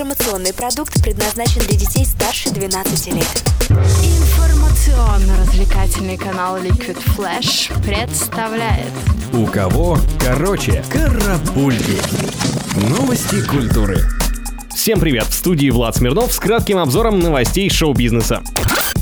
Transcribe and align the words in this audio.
Информационный 0.00 0.54
продукт 0.54 1.02
предназначен 1.02 1.60
для 1.60 1.76
детей 1.76 2.06
старше 2.06 2.48
12 2.48 3.08
лет. 3.08 3.44
Информационно-развлекательный 3.68 6.16
канал 6.16 6.56
Liquid 6.56 6.96
Flash 7.14 7.70
представляет 7.84 8.88
У 9.34 9.44
кого 9.44 9.98
короче 10.18 10.82
карапульки. 10.88 11.98
Новости 12.88 13.46
культуры. 13.46 13.98
Всем 14.74 15.00
привет! 15.00 15.26
В 15.26 15.34
студии 15.34 15.68
Влад 15.68 15.96
Смирнов 15.96 16.32
с 16.32 16.38
кратким 16.38 16.78
обзором 16.78 17.18
новостей 17.18 17.68
шоу-бизнеса. 17.68 18.42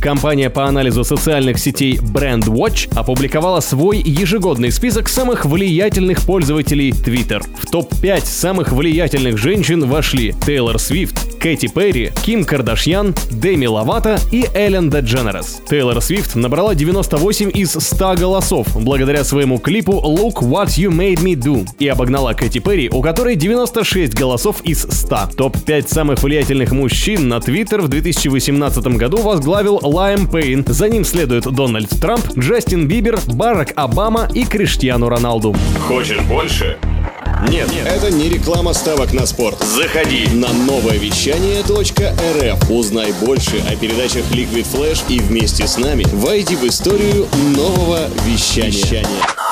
Компания 0.00 0.50
по 0.50 0.66
анализу 0.66 1.04
социальных 1.04 1.58
сетей 1.58 1.96
Brandwatch 1.96 2.94
опубликовала 2.96 3.60
свой 3.60 3.98
ежегодный 3.98 4.70
список 4.70 5.08
самых 5.08 5.44
влиятельных 5.44 6.22
пользователей 6.22 6.90
Twitter. 6.90 7.42
В 7.60 7.66
топ-5 7.70 8.24
самых 8.24 8.72
влиятельных 8.72 9.38
женщин 9.38 9.88
вошли 9.88 10.34
Тейлор 10.44 10.78
Свифт, 10.78 11.38
Кэти 11.38 11.68
Перри, 11.68 12.12
Ким 12.24 12.44
Кардашьян, 12.44 13.14
Дэми 13.30 13.66
Лавата 13.66 14.18
и 14.30 14.46
Эллен 14.54 14.90
Дедженерес. 14.90 15.62
Тейлор 15.68 16.00
Свифт 16.00 16.36
набрала 16.36 16.74
98 16.74 17.50
из 17.54 17.72
100 17.72 18.14
голосов 18.14 18.68
благодаря 18.74 19.24
своему 19.24 19.58
клипу 19.58 19.92
Look 19.92 20.40
What 20.42 20.68
You 20.78 20.90
Made 20.90 21.22
Me 21.22 21.34
Do 21.34 21.66
и 21.78 21.88
обогнала 21.88 22.32
Кэти 22.32 22.58
Перри, 22.58 22.90
у 22.90 23.02
которой 23.02 23.34
96 23.34 24.14
голосов 24.14 24.60
из 24.62 24.82
100. 24.82 25.30
Топ-5 25.36 25.88
самых 25.88 26.22
влиятельных 26.22 26.72
мужчин 26.72 27.28
на 27.28 27.40
Твиттер 27.40 27.80
в 27.80 27.88
2018 27.88 28.86
году 28.96 29.18
возглавил 29.18 29.80
Лайм 29.96 30.26
Пейн. 30.26 30.62
За 30.68 30.90
ним 30.90 31.06
следует 31.06 31.44
Дональд 31.44 31.88
Трамп, 31.88 32.20
Джастин 32.38 32.86
Бибер, 32.86 33.18
Барак 33.28 33.72
Обама 33.76 34.28
и 34.34 34.44
Криштиану 34.44 35.08
Роналду. 35.08 35.56
Хочешь 35.88 36.20
больше? 36.20 36.76
Нет, 37.48 37.70
это 37.86 38.10
не 38.10 38.28
реклама 38.28 38.74
ставок 38.74 39.14
на 39.14 39.24
спорт. 39.24 39.58
Заходи. 39.60 40.28
На 40.34 40.52
новое 40.52 40.98
вещание 40.98 41.62
.рф. 41.62 42.70
Узнай 42.70 43.14
больше 43.24 43.62
о 43.66 43.74
передачах 43.74 44.30
Liquid 44.32 44.66
Flash 44.70 45.02
и 45.08 45.18
вместе 45.18 45.66
с 45.66 45.78
нами 45.78 46.04
войди 46.12 46.56
в 46.56 46.64
историю 46.64 47.26
нового 47.56 48.00
вещания. 48.26 49.02
Новое 49.02 49.45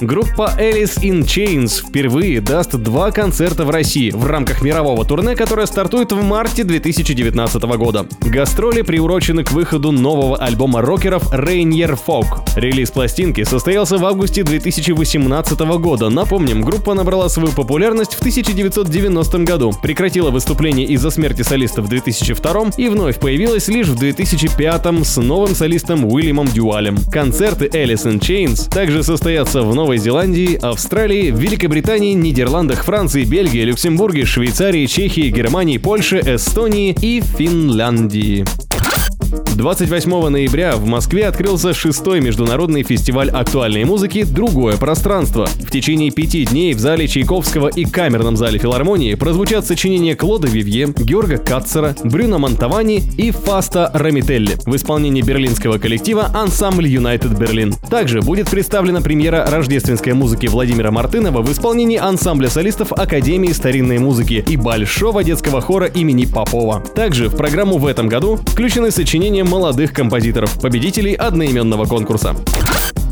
Группа 0.00 0.52
Alice 0.58 1.00
in 1.00 1.22
Chains 1.22 1.82
впервые 1.88 2.42
даст 2.42 2.72
два 2.72 3.10
концерта 3.10 3.64
в 3.64 3.70
России 3.70 4.10
в 4.10 4.26
рамках 4.26 4.60
мирового 4.60 5.06
турне, 5.06 5.34
которое 5.34 5.66
стартует 5.66 6.12
в 6.12 6.22
марте 6.22 6.64
2019 6.64 7.62
года. 7.62 8.06
Гастроли 8.20 8.82
приурочены 8.82 9.42
к 9.42 9.52
выходу 9.52 9.92
нового 9.92 10.36
альбома 10.36 10.82
рокеров 10.82 11.32
Rainier 11.32 11.98
Folk. 12.06 12.46
Релиз 12.56 12.90
пластинки 12.90 13.42
состоялся 13.44 13.96
в 13.96 14.04
августе 14.04 14.42
2018 14.42 15.58
года. 15.78 16.10
Напомним, 16.10 16.60
группа 16.60 16.92
набрала 16.92 17.30
свою 17.30 17.52
популярность 17.52 18.14
в 18.14 18.20
1990 18.20 19.38
году, 19.38 19.72
прекратила 19.82 20.30
выступление 20.30 20.86
из-за 20.88 21.10
смерти 21.10 21.40
солиста 21.40 21.80
в 21.80 21.88
2002 21.88 22.70
и 22.76 22.88
вновь 22.88 23.18
появилась 23.18 23.68
лишь 23.68 23.88
в 23.88 23.96
2005 23.96 25.06
с 25.06 25.16
новым 25.16 25.54
солистом 25.54 26.04
Уильямом 26.04 26.48
Дюалем. 26.48 26.98
Концерты 27.10 27.64
Alice 27.66 28.04
in 28.04 28.20
Chains 28.20 28.70
также 28.70 29.02
состоятся 29.02 29.62
в 29.62 29.74
Новой 29.86 29.98
Зеландии, 29.98 30.58
Австралии, 30.60 31.30
Великобритании, 31.30 32.12
Нидерландах, 32.12 32.82
Франции, 32.82 33.22
Бельгии, 33.22 33.60
Люксембурге, 33.60 34.24
Швейцарии, 34.24 34.84
Чехии, 34.86 35.30
Германии, 35.30 35.78
Польше, 35.78 36.20
Эстонии 36.26 36.90
и 37.00 37.20
Финляндии. 37.20 38.44
28 39.56 40.28
ноября 40.28 40.76
в 40.76 40.84
Москве 40.84 41.26
открылся 41.26 41.72
шестой 41.72 42.20
международный 42.20 42.82
фестиваль 42.82 43.30
актуальной 43.30 43.84
музыки 43.84 44.24
«Другое 44.24 44.76
пространство». 44.76 45.46
В 45.46 45.70
течение 45.70 46.10
пяти 46.10 46.44
дней 46.44 46.74
в 46.74 46.78
зале 46.78 47.08
Чайковского 47.08 47.68
и 47.68 47.84
камерном 47.86 48.36
зале 48.36 48.58
филармонии 48.58 49.14
прозвучат 49.14 49.66
сочинения 49.66 50.14
Клода 50.14 50.46
Вивье, 50.46 50.92
Георга 50.94 51.38
Катцера, 51.38 51.96
Брюно 52.04 52.36
Монтавани 52.36 53.02
и 53.16 53.30
Фаста 53.30 53.90
Рамителли 53.94 54.58
в 54.66 54.76
исполнении 54.76 55.22
берлинского 55.22 55.78
коллектива 55.78 56.30
«Ансамбль 56.34 56.86
Юнайтед 56.86 57.38
Берлин». 57.38 57.72
Также 57.88 58.20
будет 58.20 58.50
представлена 58.50 59.00
премьера 59.00 59.46
рождественской 59.50 60.12
музыки 60.12 60.48
Владимира 60.48 60.90
Мартынова 60.90 61.40
в 61.40 61.50
исполнении 61.50 61.96
ансамбля 61.96 62.50
солистов 62.50 62.92
Академии 62.92 63.52
старинной 63.52 63.98
музыки 63.98 64.44
и 64.46 64.58
Большого 64.58 65.24
детского 65.24 65.62
хора 65.62 65.86
имени 65.86 66.26
Попова. 66.26 66.84
Также 66.94 67.30
в 67.30 67.36
программу 67.36 67.78
в 67.78 67.86
этом 67.86 68.08
году 68.08 68.36
включены 68.36 68.90
сочинения 68.90 69.45
молодых 69.46 69.92
композиторов, 69.92 70.60
победителей 70.60 71.14
одноименного 71.14 71.86
конкурса. 71.86 72.34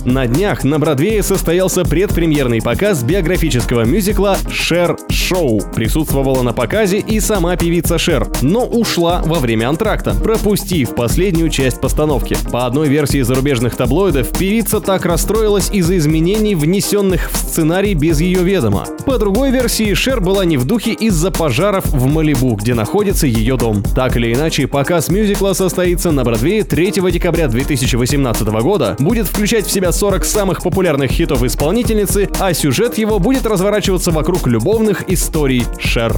На 0.05 0.27
днях 0.27 0.65
на 0.65 0.79
Бродвее 0.79 1.23
состоялся 1.23 1.83
предпремьерный 1.83 2.61
показ 2.61 3.03
биографического 3.03 3.85
мюзикла 3.87 4.37
«Шер 4.51 4.99
Шоу». 5.09 5.63
Присутствовала 5.75 6.43
на 6.43 6.53
показе 6.53 6.99
и 6.99 7.21
сама 7.21 7.57
певица 7.57 7.97
Шер, 7.97 8.29
но 8.43 8.67
ушла 8.67 9.23
во 9.25 9.39
время 9.39 9.71
антракта, 9.71 10.15
пропустив 10.15 10.95
последнюю 10.95 11.49
часть 11.49 11.81
постановки. 11.81 12.37
По 12.53 12.67
одной 12.67 12.89
версии 12.89 13.23
зарубежных 13.23 13.77
таблоидов, 13.77 14.29
певица 14.37 14.83
так 14.83 15.07
расстроилась 15.07 15.71
из-за 15.73 15.97
изменений, 15.97 16.55
внесенных 16.55 17.31
в 17.33 17.37
сценарий 17.39 17.95
без 17.95 18.21
ее 18.21 18.43
ведома. 18.43 18.87
По 19.07 19.17
другой 19.17 19.53
версии, 19.53 19.95
Шер 19.95 20.21
была 20.21 20.45
не 20.45 20.59
в 20.59 20.67
духе 20.67 20.93
из-за 20.93 21.31
пожаров 21.31 21.87
в 21.87 22.07
Малибу, 22.07 22.57
где 22.57 22.75
находится 22.75 23.27
ее 23.27 23.57
дом. 23.57 23.83
Так 23.95 24.19
или 24.19 24.35
иначе, 24.35 24.67
показ 24.67 25.09
мюзикла 25.09 25.55
состоится 25.55 26.11
на 26.11 26.25
Бродвее 26.25 26.63
3 26.63 26.93
декабря 27.11 27.49
2018 27.49 28.47
года, 28.49 28.97
будет 28.99 29.27
включать 29.29 29.67
в 29.67 29.73
себя 29.73 29.94
40 29.95 30.25
самых 30.25 30.63
популярных 30.63 31.11
хитов 31.11 31.45
исполнительницы, 31.45 32.29
а 32.41 32.53
сюжет 32.53 32.99
его 32.99 33.19
будет 33.19 33.47
разворачиваться 33.47 34.11
вокруг 34.11 34.47
любовных 34.47 35.09
историй 35.09 35.65
Шер. 35.79 36.13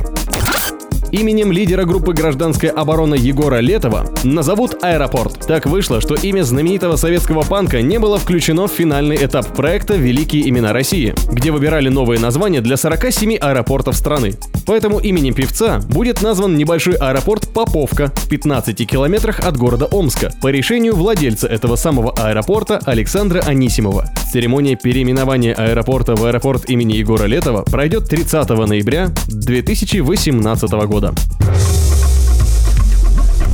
Именем 1.12 1.52
лидера 1.52 1.84
группы 1.84 2.12
гражданской 2.12 2.68
обороны 2.68 3.14
Егора 3.14 3.60
Летова 3.60 4.06
назовут 4.24 4.82
«Аэропорт». 4.82 5.46
Так 5.46 5.66
вышло, 5.66 6.00
что 6.00 6.14
имя 6.14 6.42
знаменитого 6.42 6.96
советского 6.96 7.42
панка 7.42 7.80
не 7.80 7.98
было 7.98 8.18
включено 8.18 8.66
в 8.66 8.72
финальный 8.72 9.16
этап 9.16 9.46
проекта 9.54 9.94
«Великие 9.94 10.48
имена 10.48 10.72
России», 10.72 11.14
где 11.30 11.52
выбирали 11.52 11.88
новые 11.88 12.18
названия 12.18 12.60
для 12.60 12.76
47 12.76 13.36
аэропортов 13.36 13.96
страны. 13.96 14.34
Поэтому 14.66 14.98
именем 14.98 15.34
певца 15.34 15.80
будет 15.88 16.22
назван 16.22 16.56
небольшой 16.56 16.94
аэропорт 16.94 17.48
Поповка 17.54 18.08
в 18.08 18.28
15 18.28 18.86
километрах 18.88 19.40
от 19.40 19.56
города 19.56 19.86
Омска 19.86 20.32
по 20.42 20.48
решению 20.48 20.96
владельца 20.96 21.46
этого 21.46 21.76
самого 21.76 22.12
аэропорта 22.18 22.80
Александра 22.84 23.40
Анисимова. 23.46 24.10
Церемония 24.32 24.74
переименования 24.76 25.54
аэропорта 25.54 26.16
в 26.16 26.24
аэропорт 26.24 26.68
имени 26.68 26.94
Егора 26.94 27.26
Летова 27.26 27.62
пройдет 27.62 28.08
30 28.08 28.48
ноября 28.66 29.08
2018 29.28 30.72
года. 30.96 31.12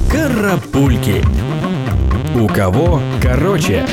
Карапульки. 0.08 1.24
У 2.36 2.46
кого 2.46 3.00
короче. 3.20 3.84